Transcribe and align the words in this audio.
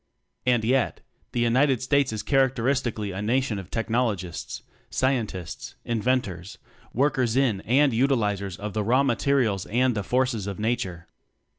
And 0.47 0.65
yet, 0.65 1.01
the 1.31 1.41
United 1.41 1.79
States 1.83 2.11
is 2.11 2.23
characteristically 2.23 3.11
a 3.11 3.21
nation 3.21 3.59
of 3.59 3.69
technologists 3.69 4.63
scientists, 4.89 5.75
inventors, 5.85 6.57
workers 6.91 7.35
in 7.35 7.61
and 7.65 7.93
utilizers 7.93 8.57
of 8.59 8.73
the 8.73 8.83
raw 8.83 9.03
materials 9.03 9.67
and 9.67 9.93
the 9.93 10.01
forces 10.01 10.47
of 10.47 10.57
nature. 10.57 11.07